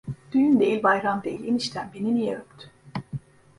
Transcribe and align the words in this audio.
Düğün 0.31 0.59
değil 0.59 0.83
bayram 0.83 1.23
değil 1.23 1.47
eniştem 1.47 1.91
beni 1.93 2.15
niye 2.15 2.35
öptü. 2.37 2.67